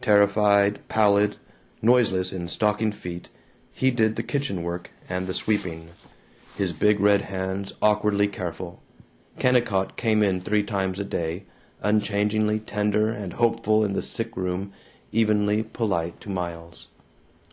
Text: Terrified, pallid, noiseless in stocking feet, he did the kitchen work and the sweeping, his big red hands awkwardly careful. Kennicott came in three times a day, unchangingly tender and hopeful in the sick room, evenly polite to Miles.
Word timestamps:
Terrified, 0.00 0.78
pallid, 0.86 1.38
noiseless 1.82 2.32
in 2.32 2.46
stocking 2.46 2.92
feet, 2.92 3.30
he 3.72 3.90
did 3.90 4.14
the 4.14 4.22
kitchen 4.22 4.62
work 4.62 4.92
and 5.08 5.26
the 5.26 5.34
sweeping, 5.34 5.88
his 6.56 6.72
big 6.72 7.00
red 7.00 7.22
hands 7.22 7.72
awkwardly 7.82 8.28
careful. 8.28 8.80
Kennicott 9.40 9.96
came 9.96 10.22
in 10.22 10.40
three 10.40 10.62
times 10.62 11.00
a 11.00 11.04
day, 11.04 11.46
unchangingly 11.80 12.60
tender 12.60 13.08
and 13.10 13.32
hopeful 13.32 13.84
in 13.84 13.94
the 13.94 14.02
sick 14.02 14.36
room, 14.36 14.72
evenly 15.10 15.64
polite 15.64 16.20
to 16.20 16.30
Miles. 16.30 16.86